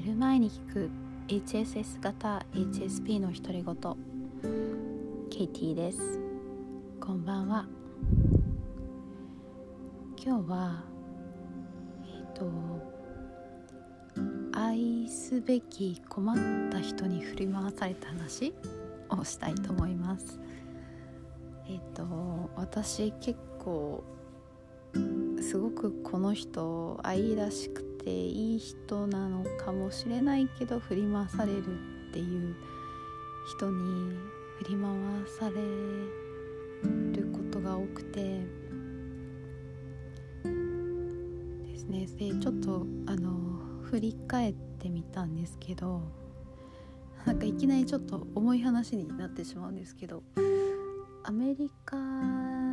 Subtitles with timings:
[0.00, 0.90] 寝る前に聞く
[1.28, 3.76] HSS 型 HSP の独り言。
[5.28, 6.18] ケイティです。
[6.98, 7.66] こんばんは。
[10.16, 10.84] 今日は
[12.06, 12.50] えっ、ー、と
[14.58, 16.36] 愛すべき困っ
[16.70, 18.54] た人に振り回された話
[19.10, 20.40] をしたいと思います。
[21.68, 24.02] えっ、ー、と私結構
[25.42, 31.62] すごくこの人愛らしくていい人なのかもしれないけど振り回される
[32.10, 32.54] っていう
[33.56, 34.16] 人に
[34.58, 34.90] 振り回
[35.38, 35.56] され
[37.12, 38.40] ることが多くて。
[41.66, 42.06] ですね。
[42.16, 46.02] でちょっとあの振り返ってみたんですけど
[47.26, 50.22] なんかいきなりちょっと重い話になってしまうんですけど
[51.24, 51.96] アメリカ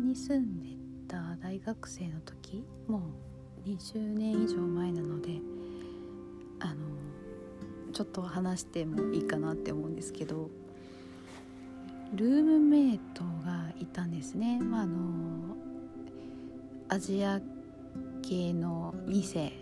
[0.00, 0.70] に住んで
[1.06, 3.31] た大学生の時もう
[3.66, 5.40] 20年以上前なので
[6.60, 6.74] あの
[7.92, 10.50] ちょっと話してもいいかなって思うんですけど
[12.14, 15.56] ルームメイトがいたんですね、まあ、あの
[16.88, 17.40] アジア
[18.22, 19.52] 系の2世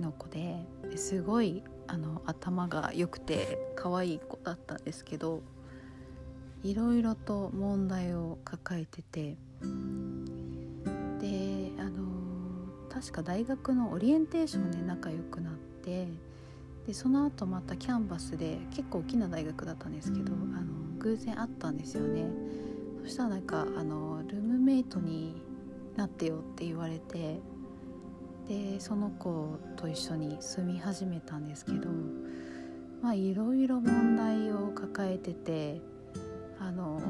[0.00, 0.56] の子で
[0.96, 5.42] すごいあの頭が良くて可愛い子だったんですけど
[6.62, 9.36] いろいろと問題を抱えてて
[13.00, 16.08] 確か大学のオリエンテーションで仲良くなって
[16.84, 22.28] でその後またキャンバスで結構大きな大学だったんですけどあの偶然会ったんですよね。
[23.04, 25.40] そしたらなんかあのルームメイトに
[25.96, 27.40] なってよって言われて
[28.48, 31.88] でその子と一緒に住み始めたんですけど
[33.00, 35.80] まあいろいろ問題を抱えてて
[36.58, 37.00] あの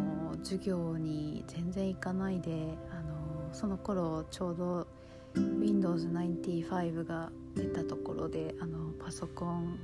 [0.42, 4.97] 授業に全然行かないであのその頃ちょうど
[5.34, 9.78] Windows95 が出たところであのパソコン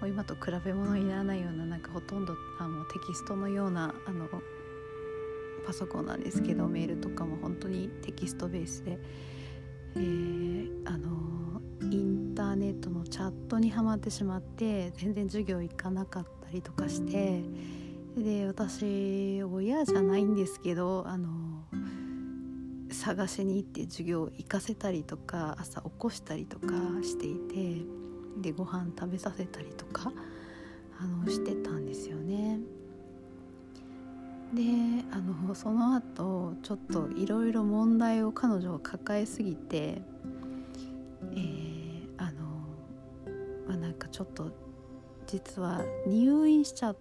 [0.00, 4.28] もう今と比べ物にならないようななんかほとんどあのテキストのようなあの
[5.66, 8.98] パソコンなんですけどメールとかも本当にテキストベースで、
[9.96, 17.42] えー、あのインターネットのチャットにはまってしまって全然授業行かなかったりとかして。
[18.16, 21.28] で私親じゃないんですけどあの
[22.98, 26.66] 探しに行って授業行かせたりとか朝起こしたりとか
[27.02, 27.84] していて
[28.42, 30.12] でご飯食べさせたりとか
[31.00, 32.58] あのしてたんですよね。
[34.52, 34.62] で
[35.12, 40.00] あのその後ちょっといろいろ問題を彼女は抱えすぎて、
[41.32, 42.40] えー、あの
[43.68, 44.50] まあ、なんかちょっと
[45.26, 46.96] 実は入院しちゃっ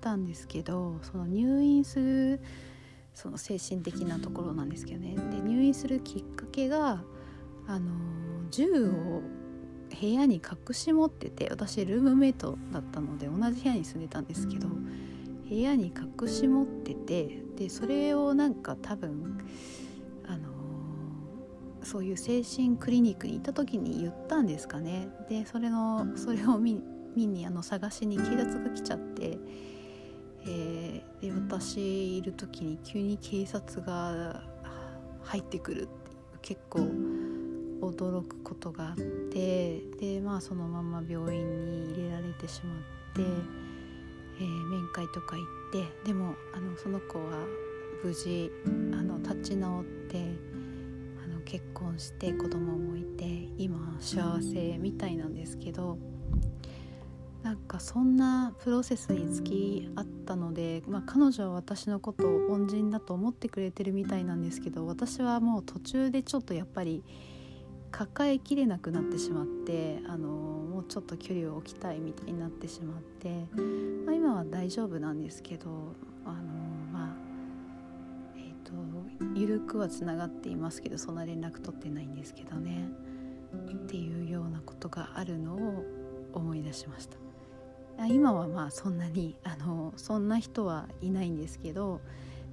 [0.00, 2.40] たんですけどその入院する
[3.16, 7.02] その精神的なところなんですけどねで入院するきっかけが
[7.66, 7.90] あの
[8.50, 9.22] 銃を
[10.00, 19.38] 部屋に隠し持ってて私ルームメイトだったので同じ部屋に住んでたんですけど部屋に隠し持っててでそれをなんか多分
[20.26, 20.50] あの
[21.82, 26.82] そういう精神クリニックに行った時に言ったんですかねでそれのそれを見
[27.16, 29.38] にあの探しに警察が来ちゃって。
[30.46, 34.42] えー、で私いる時に急に警察が
[35.22, 35.90] 入ってくるって
[36.42, 36.88] 結構
[37.80, 42.78] 驚くことがあってでまあそのまま病院に入れられてしまっ
[43.14, 43.22] て、
[44.40, 47.44] えー、面会とか行ってでもあのその子は
[48.04, 48.50] 無事
[48.92, 50.18] あの立ち直って
[51.24, 53.24] あの結婚して子供もいて
[53.58, 55.98] 今幸せみたいなんですけど。
[57.46, 67.04] なんかそんなプロセスに付き合ったので、まあ、彼女は私のことを恩人だと思ってくれてるみたいなんですけど私はもう途中でちょっとやっぱり
[67.92, 73.28] 抱えきれなくなってしまってあのもうちょっと距離を置きたいみたいになってしまって、
[74.04, 76.42] まあ、今は大丈夫なんですけどあの
[76.92, 77.16] まあ
[78.36, 82.88] えっ、ー、と緩くはつながっていますけどそんな連絡取ってないんですけどね
[83.54, 85.84] っていうようなことがあるのを
[86.32, 87.25] 思い出しました。
[88.04, 92.00] 今はまあそんなにあのそんな人はいないんですけど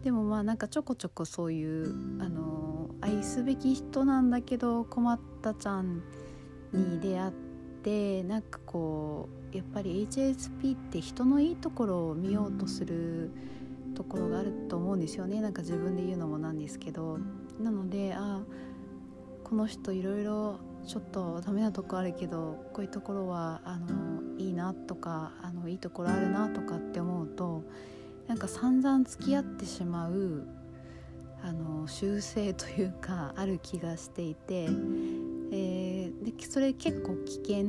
[0.04, 6.02] でもまあなんかちょこちょこそういうあの愛すべき人なんだけど困ったちゃん
[6.72, 7.32] に出会っ
[7.84, 13.32] てなんかこうやっぱり HSP って人のいいところを見ようとする
[13.96, 15.40] ところがあると思うんですよね。
[15.40, 17.20] なんか自分で言うのもなんですけど。
[17.60, 18.42] なのであ
[19.44, 23.88] この人いろいろちょっとダメなとこあるけどこういうところはあの
[24.38, 27.64] いいなとかあのいいところあるなとかって思うと
[28.28, 30.48] なんか散々付き合ってしまう
[31.44, 37.64] あの習性というかある気がしていて、えー、でそれ結構危険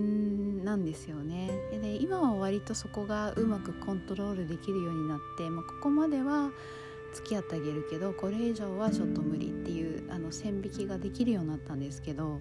[0.65, 1.51] なんですよね。
[1.83, 6.53] で今は割とそこがうまくコントロールできるようになって、まあ、ここまでは
[7.15, 12.41] 付き合ってあげるけどこれ以上はちょっと無理っていうあの線引きができるようになったんですけど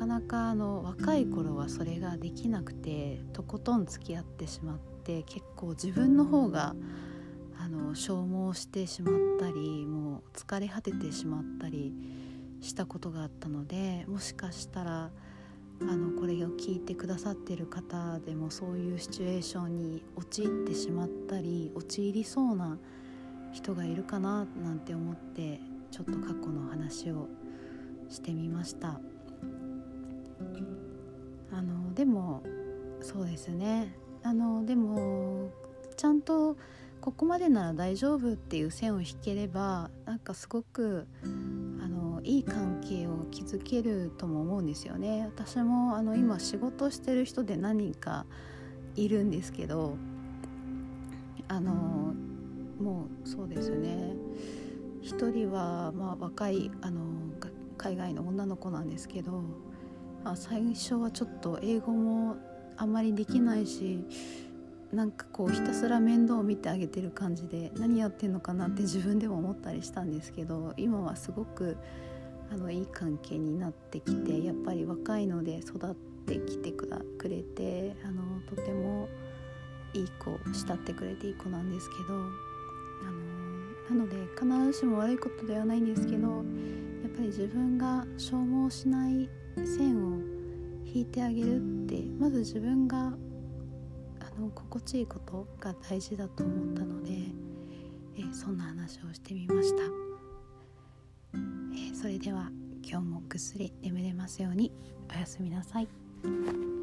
[0.00, 6.74] かなかあの若い頃はそれができなくてとことん付き合ってしまって結構自分の方が
[7.62, 11.92] あの消耗してしまったりもう疲れ果ててしまったり
[12.62, 15.10] したことがあったのでもしかしたら
[15.82, 22.78] あのこれを聞いてくださってる方でもそういうシチュエーションに陥ってしまったり陥りそうな
[23.52, 25.60] 人がいるかななんて思って
[25.90, 27.28] ちょっと過去の話を
[28.08, 28.98] してみました。
[32.00, 32.42] でも
[33.02, 33.94] そうですね。
[34.22, 35.50] あのでも
[35.98, 36.56] ちゃんと
[37.02, 41.26] ここまでなら大丈夫っていう線を引ければなんかすごくあ
[41.86, 45.26] のいい関係を築けるとも思うんですよね。
[45.26, 48.24] 私もあの今仕事してる人で何人か
[48.96, 49.98] いるんですけど
[51.48, 52.14] あの
[52.80, 54.14] もうそうですね。
[55.02, 57.02] 一人はまあ若いあの
[57.76, 59.42] 海外の女の子なんですけど、
[60.24, 62.36] あ、最初はちょっと英語も
[62.76, 64.04] あんまりできないし
[64.92, 71.76] なんかこうひたすら面倒を見てあげてる感じで何やってんのかなって自分でも思ったりしたんですけど今はすごく
[72.52, 75.94] あのいい関係になってきてやっぱり若いので育っ
[76.26, 76.88] てきてく
[77.28, 79.08] れてあのとても
[79.94, 89.28] いい子慕ってくれていい子なんですけどあのなので必ずしも悪いことではないんですけどやっぱり自分が消耗しない
[89.66, 90.18] 線を
[90.84, 97.10] 引いてあげるってまず自分があの心地いいことが大事だと思ったので、
[98.18, 99.82] え、そんな話をしてみました、
[101.34, 102.50] え、それでは
[102.82, 104.72] 今日もぐっすり眠れますように
[105.14, 106.79] おやすみなさい。